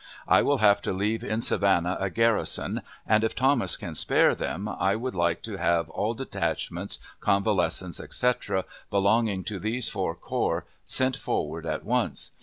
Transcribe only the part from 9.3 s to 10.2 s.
to these four